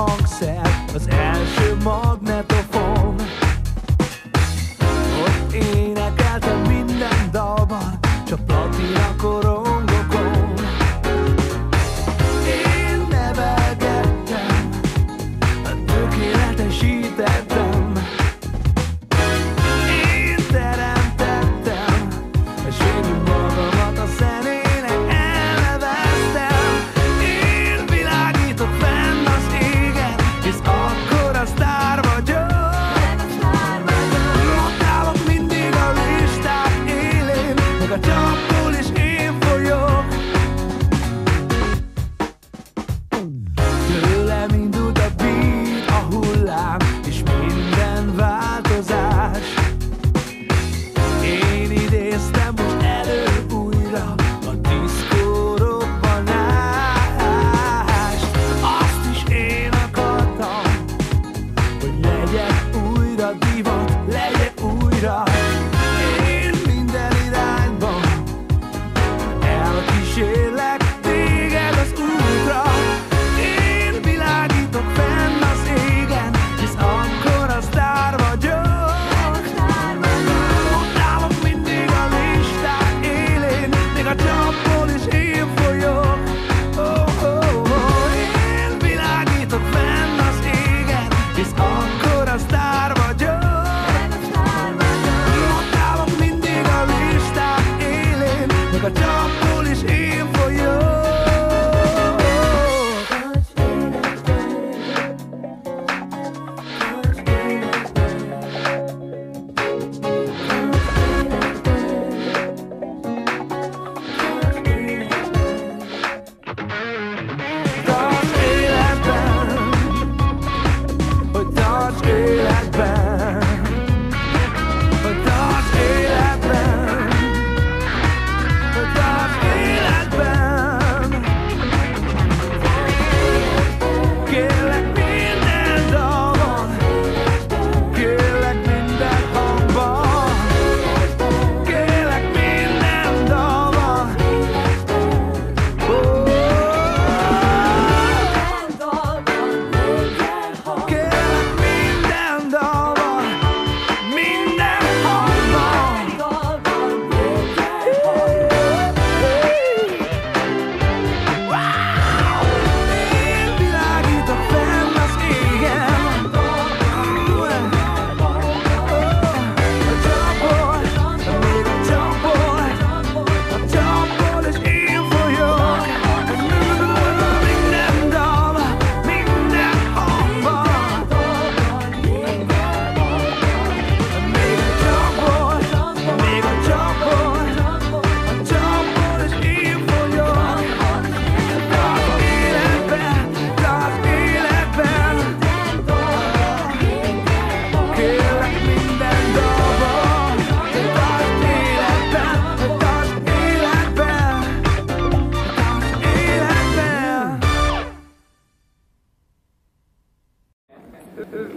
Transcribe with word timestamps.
hangszer, 0.00 0.84
az 0.94 1.08
első 1.08 1.76
magnetofon. 1.82 3.14
Ott 5.22 5.52
énekeltem 5.52 6.60
minden 6.60 7.28
dalban, 7.30 7.98
csak 8.26 8.44
platina 8.46 9.14
korongokon. 9.18 9.59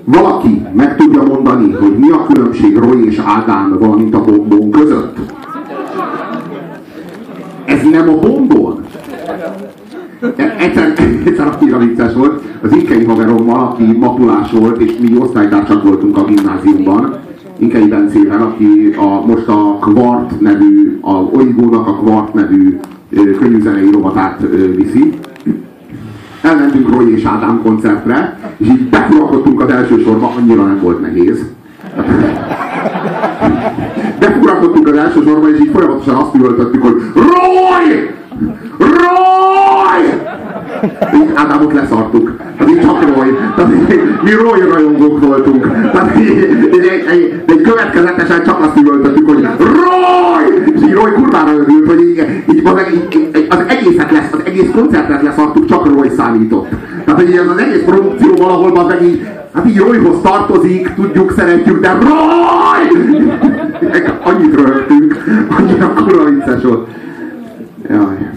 Valaki 0.05 0.65
meg 0.73 0.97
tudja 0.97 1.23
mondani, 1.23 1.71
hogy 1.71 1.97
mi 1.97 2.09
a 2.09 2.25
különbség 2.25 2.77
Roy 2.77 3.05
és 3.05 3.21
Ádám, 3.25 3.77
valamint 3.79 4.15
a 4.15 4.23
bombon 4.23 4.71
között? 4.71 5.17
Ez 7.65 7.81
nem 7.91 8.09
a 8.09 8.19
bombon? 8.19 8.83
Egyszer, 10.57 10.93
egyszer 11.25 11.47
annyira 11.47 11.77
vicces 11.77 12.13
volt, 12.13 12.41
az 12.61 12.71
Inkei 12.71 13.03
haverommal, 13.03 13.59
aki 13.59 13.83
mapulás 13.97 14.51
volt, 14.51 14.81
és 14.81 14.97
mi 14.97 15.17
osztálytársak 15.17 15.83
voltunk 15.83 16.17
a 16.17 16.25
gimnáziumban, 16.25 17.19
Inkei 17.57 17.87
Bencével, 17.87 18.41
aki 18.41 18.95
a, 18.97 19.25
most 19.25 19.47
a 19.47 19.77
Kvart 19.81 20.39
nevű, 20.39 20.99
a 21.01 21.13
Oigónak 21.13 21.87
a 21.87 21.95
Kvart 21.95 22.33
nevű 22.33 22.79
könyvzenei 23.39 23.91
rovatát 23.91 24.41
viszi. 24.75 25.13
Elmentünk 26.43 26.89
Roy 26.89 27.13
és 27.17 27.23
Ádám 27.23 27.61
koncertre, 27.63 28.37
és 28.57 28.67
így 28.67 28.89
befurakodtunk 28.89 29.61
az 29.61 29.69
első 29.69 29.99
sorba, 29.99 30.33
annyira 30.37 30.63
nem 30.63 30.79
volt 30.81 31.01
nehéz. 31.01 31.45
Befurakodtunk 34.19 34.87
az 34.87 34.97
első 34.97 35.21
sorba, 35.25 35.49
és 35.49 35.59
így 35.59 35.71
folyamatosan 35.73 36.15
azt 36.15 36.35
üvöltöttük, 36.35 36.83
hogy 36.83 37.01
Roy! 37.13 38.09
Roy! 38.77 40.03
Így 41.15 41.31
Ádámot 41.33 41.73
leszartuk. 41.73 42.31
Így 42.69 42.72
csak 42.85 43.15
Roy. 43.15 43.37
Mi 44.23 44.31
Roy 44.31 44.61
rajongók 44.69 45.25
voltunk. 45.25 45.71
Tehát 45.91 46.19
így, 46.19 46.29
így, 46.73 47.43
így 47.49 47.61
következetesen 47.61 48.43
csak 48.43 48.61
azt 48.61 48.77
üvöltöttük, 48.77 49.29
hogy 49.29 49.47
Roy! 49.57 50.73
És 50.75 50.81
így 50.81 50.93
Roy 50.93 51.11
kurvára 51.11 51.51
örült, 51.51 51.87
hogy 51.87 52.01
így, 52.01 52.17
így, 52.49 52.67
így, 53.35 53.47
az 53.49 53.59
egészet 53.67 54.11
lesz, 54.11 54.31
az 54.31 54.39
egész 54.45 54.69
koncertet 54.75 55.21
leszartuk, 55.21 55.65
csak 55.65 55.85
Roy 55.93 56.09
számított. 56.17 56.67
Tehát, 57.05 57.21
hogy 57.21 57.37
az, 57.37 57.47
az 57.47 57.57
egész 57.57 57.83
produkció 57.85 58.33
valahol 58.35 58.77
az 58.77 58.87
meg 58.87 59.01
így, 59.01 59.27
hát 59.53 59.67
így 59.67 59.77
Royhoz 59.77 60.21
tartozik, 60.21 60.93
tudjuk, 60.95 61.33
szeretjük, 61.37 61.79
de 61.81 61.91
Roy! 61.91 63.21
Annyit 64.23 64.55
röhögtünk, 64.55 65.23
annyira 65.57 65.93
kurva 65.93 66.23
vicces 66.23 66.63
volt. 66.63 66.87
Jaj. 67.89 68.31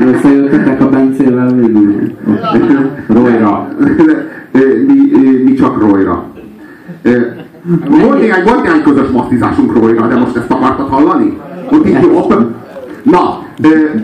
Összejöttetek 0.00 0.80
a 0.80 0.89
Bencével 1.10 1.54
végül? 1.54 2.12
Royra. 3.06 3.68
mi, 4.86 5.42
mi 5.44 5.54
csak 5.54 5.80
Royra. 5.80 6.24
Volt 7.88 8.20
néhány, 8.20 8.44
volt 8.44 8.62
néhány 8.62 8.82
közös 8.82 9.08
masztizásunk 9.08 9.72
Royra, 9.72 10.06
de 10.06 10.16
most 10.16 10.36
ezt 10.36 10.50
akartad 10.50 10.88
hallani? 10.88 11.38
Ott 11.72 11.86
így 11.86 11.98
jobb. 12.02 12.54
Na, 13.02 13.42
ö, 13.62 13.98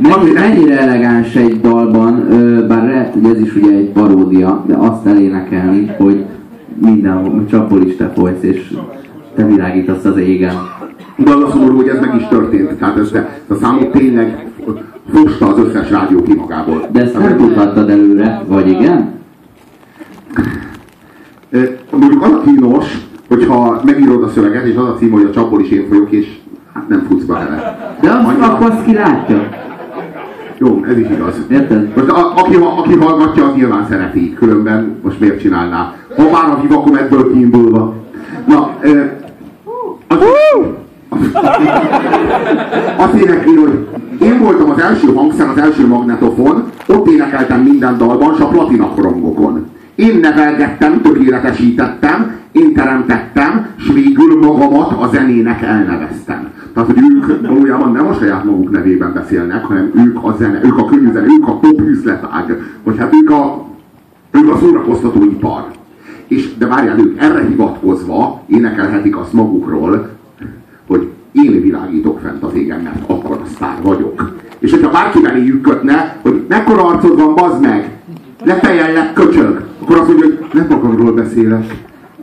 Mennyi, 0.00 0.32
mennyire 0.32 0.80
elegáns 0.80 1.34
egy 1.34 1.60
dalban, 1.60 2.26
bár 2.68 2.84
lehet, 2.84 3.12
hogy 3.12 3.24
ez 3.24 3.40
is 3.40 3.54
ugye 3.54 3.76
egy 3.76 3.88
paródia, 3.88 4.64
de 4.66 4.74
azt 4.74 5.06
elénekelni, 5.06 5.94
hogy 5.98 6.24
mindenhol 6.82 7.44
csapol 7.50 7.82
is 7.82 7.96
te 7.96 8.12
folysz, 8.16 8.42
és 8.42 8.72
te 9.34 9.46
világítasz 9.46 10.04
az 10.04 10.16
égen. 10.16 10.54
De 11.24 11.30
az 11.34 11.42
a 11.42 11.50
szomorú, 11.50 11.76
hogy 11.76 11.88
ez 11.88 12.00
meg 12.00 12.14
is 12.14 12.26
történt. 12.28 12.72
Tehát 12.72 12.96
ez, 12.98 13.12
ez 13.12 13.22
a 13.48 13.54
számot 13.54 13.90
tényleg 13.90 14.46
fosta 15.12 15.46
az 15.46 15.58
összes 15.58 15.90
rádió 15.90 16.22
ki 16.22 16.34
magából. 16.34 16.86
De 16.92 17.00
ezt 17.02 17.18
nem 17.18 17.36
tudhattad 17.36 17.90
előre, 17.90 18.42
vagy 18.46 18.68
igen? 18.68 19.12
Mondjuk 21.90 22.22
az 22.22 22.30
a 22.32 22.40
kínos, 22.44 22.98
hogyha 23.28 23.80
megírod 23.84 24.22
a 24.22 24.28
szöveget, 24.28 24.64
és 24.64 24.76
az 24.76 24.84
a 24.84 24.94
cím, 24.98 25.10
hogy 25.10 25.24
a 25.24 25.30
csapol 25.30 25.60
is 25.60 25.70
én 25.70 25.86
folyok, 25.88 26.10
és 26.10 26.26
hát 26.74 26.88
nem 26.88 27.06
futsz 27.08 27.24
bele. 27.24 27.78
De 28.00 28.10
azt, 28.10 28.26
Annyira- 28.26 28.46
akkor 28.46 28.70
azt 28.70 28.84
ki 28.84 28.94
látja. 28.94 29.48
Jó, 30.58 30.84
ez 30.88 30.98
is 30.98 31.06
igaz. 31.10 31.34
Érted? 31.50 31.88
Most 31.96 32.08
a, 32.10 32.32
aki, 32.36 32.54
aki 32.54 32.94
hallgatja, 32.94 33.44
az 33.46 33.54
nyilván 33.54 33.86
szereti, 33.88 34.34
különben 34.34 34.96
most 35.02 35.20
miért 35.20 35.40
csinálná? 35.40 35.94
Ha 36.16 36.22
már 36.32 36.50
a 36.50 36.60
vivakom 36.62 36.94
ebből 36.94 37.32
kiindulva. 37.32 37.94
Na, 38.46 38.74
ö, 38.80 39.00
az, 40.08 40.18
azt 42.96 43.14
énekli, 43.14 43.54
hogy 43.54 43.88
én 44.20 44.38
voltam 44.38 44.70
az 44.70 44.80
első 44.80 45.14
hangszer, 45.14 45.48
az 45.48 45.58
első 45.58 45.86
magnetofon, 45.86 46.64
ott 46.86 47.08
énekeltem 47.08 47.60
minden 47.60 47.98
dalban, 47.98 48.34
s 48.34 48.40
a 48.40 48.48
platina 48.48 48.88
korongokon. 48.88 49.66
Én 49.94 50.18
nevelgettem, 50.20 51.02
tökéletesítettem, 51.02 52.36
én 52.52 52.74
teremtettem, 52.74 53.66
s 53.76 53.90
végül 53.92 54.38
magamat 54.40 54.92
a 55.02 55.08
zenének 55.12 55.62
elneveztem. 55.62 56.48
Tehát, 56.74 56.88
hogy 56.88 57.02
ők 57.10 57.48
valójában 57.48 57.92
nem 57.92 58.06
a 58.06 58.14
saját 58.14 58.44
maguk 58.44 58.70
nevében 58.70 59.12
beszélnek, 59.12 59.64
hanem 59.64 59.90
ők 59.94 60.24
a 60.24 60.36
zene, 60.38 60.60
ők 60.64 60.78
a 60.78 60.84
könnyű 60.84 61.12
zene, 61.12 61.26
ők 61.26 61.48
a 61.48 61.58
pop 61.58 61.80
üzletág, 61.80 62.62
vagy 62.84 62.98
hát 62.98 63.14
ők 63.22 63.30
a, 63.30 63.64
ők 64.30 64.52
a 64.52 64.58
szórakoztató 64.58 65.22
ipar. 65.22 65.66
És, 66.26 66.56
de 66.56 66.66
várjál, 66.66 66.98
ők 66.98 67.20
erre 67.20 67.46
hivatkozva 67.48 68.42
énekelhetik 68.46 69.16
azt 69.16 69.32
magukról, 69.32 70.17
hogy 70.88 71.08
én 71.32 71.62
világítok 71.62 72.20
fent 72.20 72.42
az 72.42 72.54
égen, 72.54 72.80
mert 72.80 73.10
akkor 73.10 73.40
a 73.42 73.46
sztár 73.54 73.78
vagyok. 73.82 74.36
És 74.58 74.70
hogyha 74.70 74.90
bárki 74.90 75.20
beléjük 75.20 75.60
kötne, 75.60 76.16
hogy 76.22 76.44
mekkora 76.48 76.86
arcod 76.86 77.20
van, 77.20 77.34
bazd 77.34 77.60
meg, 77.60 77.90
lefejellek, 78.44 79.12
köcsög, 79.12 79.64
akkor 79.82 79.96
azt 79.98 80.08
mondja, 80.08 80.26
hogy 80.26 80.38
nem 80.52 80.66
magamról 80.68 81.12
beszélek. 81.12 81.74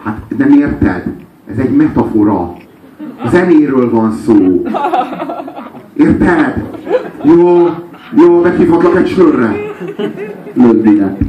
Hát 0.03 0.21
nem 0.37 0.51
érted? 0.51 1.03
Ez 1.51 1.57
egy 1.57 1.75
metafora. 1.75 2.53
Zenéről 3.29 3.89
van 3.89 4.11
szó. 4.25 4.63
Érted? 5.93 6.63
Jó, 7.23 7.69
jó, 8.15 8.41
meghívhatlak 8.41 8.95
egy 8.95 9.07
sörre. 9.07 9.55
Löbbinek. 10.53 11.21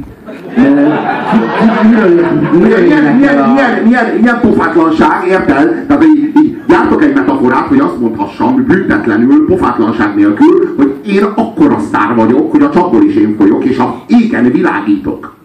Milyen 4.19 4.39
pofátlanság, 4.41 5.27
érted? 5.27 5.85
Tehát 5.87 6.03
így, 6.03 6.31
így 6.41 6.57
jártok 6.67 7.03
egy 7.03 7.13
metaforát, 7.13 7.67
hogy 7.67 7.79
azt 7.79 7.99
mondhassam 7.99 8.65
büntetlenül, 8.65 9.45
pofátlanság 9.45 10.15
nélkül, 10.15 10.73
hogy 10.77 10.95
én 11.05 11.23
akkora 11.23 11.79
sztár 11.79 12.15
vagyok, 12.15 12.51
hogy 12.51 12.61
a 12.61 12.69
csapból 12.69 13.03
is 13.03 13.15
én 13.15 13.35
folyok, 13.39 13.65
és 13.65 13.77
a 13.77 14.03
égen 14.07 14.51
világítok. 14.51 15.35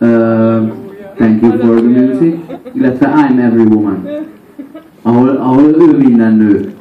Uh, 0.00 0.72
thank 1.16 1.42
you 1.42 1.50
for 1.50 1.80
the 1.80 1.88
music, 1.88 2.34
illetve 2.72 3.12
I'm 3.16 3.38
every 3.38 3.64
woman. 3.64 4.08
Ahol, 5.02 5.28
ahol 5.28 5.62
ő 5.62 5.96
minden 5.96 6.34
nő. 6.34 6.72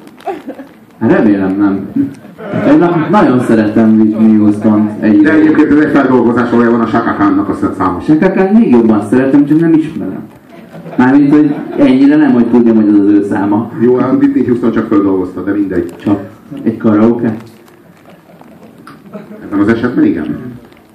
Hát 1.00 1.12
remélem 1.12 1.56
nem. 1.58 1.90
Én 2.68 2.78
na- 2.78 3.08
nagyon 3.12 3.40
szeretem 3.40 4.00
Whitney 4.00 4.36
Houston 4.38 4.86
De 5.00 5.06
egyébként. 5.08 5.36
egyébként 5.36 5.72
ez 5.72 5.78
egy 5.86 5.92
feldolgozás 5.92 6.50
valójában 6.50 6.82
a 6.82 6.86
Shaka 6.86 7.14
Khan-nak 7.14 7.50
a 7.50 7.58
száma. 7.78 8.00
Sekakán 8.00 8.54
még 8.56 8.70
jobban 8.72 9.02
szeretem, 9.10 9.46
csak 9.46 9.60
nem 9.60 9.74
ismerem. 9.74 10.20
Mármint, 10.98 11.32
hogy 11.32 11.56
ennyire 11.78 12.16
nem, 12.16 12.32
hogy 12.32 12.46
tudjam, 12.48 12.76
hogy 12.76 12.88
az 12.88 13.00
az 13.00 13.06
ő 13.12 13.24
száma. 13.30 13.72
Jó, 13.82 13.96
a 13.96 14.16
Whitney 14.20 14.46
Houston 14.46 14.72
csak 14.72 14.88
feldolgozta, 14.88 15.44
de 15.44 15.52
mindegy. 15.52 15.94
Csak 15.98 16.20
egy 16.64 16.78
karaoke. 16.78 17.36
Ebben 19.44 19.60
az 19.60 19.68
esetben 19.68 20.04
igen. 20.06 20.38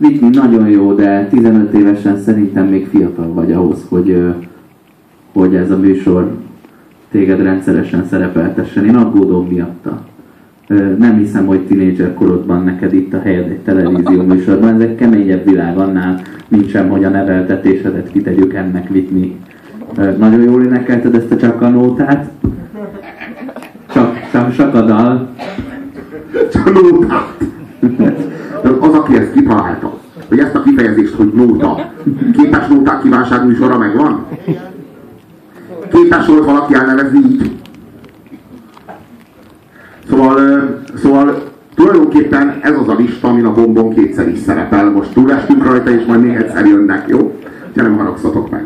Whitney 0.01 0.31
nagyon 0.31 0.69
jó, 0.69 0.93
de 0.93 1.27
15 1.31 1.73
évesen 1.73 2.19
szerintem 2.19 2.67
még 2.67 2.87
fiatal 2.89 3.33
vagy 3.33 3.53
ahhoz, 3.53 3.87
hogy, 3.89 4.25
hogy 5.33 5.55
ez 5.55 5.71
a 5.71 5.77
műsor 5.77 6.31
téged 7.11 7.43
rendszeresen 7.43 8.07
szerepeltessen. 8.07 8.85
Én 8.85 8.97
aggódom 8.97 9.47
miatta. 9.47 10.01
Nem 10.99 11.17
hiszem, 11.17 11.47
hogy 11.47 11.67
tinédzser 11.67 12.15
korodban 12.15 12.65
neked 12.65 12.93
itt 12.93 13.13
a 13.15 13.21
helyed 13.21 13.51
egy 13.51 13.59
televízió 13.59 14.23
műsorban. 14.23 14.75
Ez 14.75 14.81
egy 14.81 14.95
keményebb 14.95 15.45
világ 15.45 15.79
annál, 15.79 16.21
mint 16.49 16.69
sem, 16.69 16.89
hogy 16.89 17.05
a 17.05 17.09
neveltetésedet 17.09 18.11
kitegyük 18.13 18.55
ennek. 18.55 18.91
Ö, 19.97 20.17
Nagyon 20.17 20.43
jól 20.43 20.63
énekelted 20.63 21.15
ezt 21.15 21.31
a 21.31 21.37
csak 21.37 21.63
a 21.63 21.69
nótát. 21.69 22.31
Csak, 23.93 24.31
csak, 24.33 24.55
csak 24.55 24.75
a 24.75 24.81
dal. 24.81 25.29
Csak 26.53 26.73
nótát. 26.73 27.35
Az, 28.81 28.95
aki 28.95 29.17
ezt 29.17 29.33
kitalálta, 29.33 29.99
hogy 30.29 30.39
ezt 30.39 30.55
a 30.55 30.63
kifejezést, 30.63 31.15
hogy 31.15 31.33
nóta, 31.35 31.93
képes 32.33 32.67
nóták 32.69 33.03
kívánság 33.03 33.47
műsora 33.47 33.79
megvan? 33.79 34.27
Képes 35.93 36.27
volt 36.27 36.45
valaki 36.45 36.75
elnevezni 36.75 37.19
így? 37.19 37.51
Szóval 40.09 40.56
tulajdonképpen 42.09 42.61
ez 42.63 42.79
az 42.79 42.89
a 42.89 42.95
lista, 42.95 43.29
amin 43.29 43.45
a 43.45 43.53
gombon 43.53 43.95
kétszer 43.95 44.29
is 44.29 44.39
szerepel. 44.39 44.91
Most 44.91 45.13
túlestünk 45.13 45.65
rajta, 45.65 45.91
és 45.91 46.05
majd 46.05 46.21
még 46.21 46.35
egyszer 46.35 46.67
jönnek, 46.67 47.09
jó? 47.09 47.41
Ja 47.75 47.83
nem 47.83 47.97
haragszatok 47.97 48.51
meg. 48.51 48.65